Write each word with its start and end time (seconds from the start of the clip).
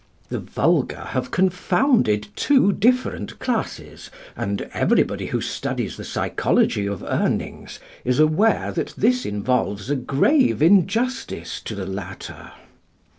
The 0.29 0.39
vulgar 0.39 1.05
have 1.09 1.29
confounded 1.29 2.29
two 2.35 2.71
different 2.73 3.37
classes; 3.37 4.09
and 4.35 4.67
everybody 4.73 5.27
who 5.27 5.41
studies 5.41 5.95
the 5.95 6.03
psychology 6.03 6.87
of 6.87 7.03
Urnings 7.03 7.77
is 8.03 8.17
aware 8.17 8.71
that 8.71 8.95
this 8.97 9.27
involves 9.27 9.91
a 9.91 9.95
grave 9.95 10.59
injustice 10.63 11.61
to 11.65 11.75
the 11.75 11.85
latter. 11.85 12.51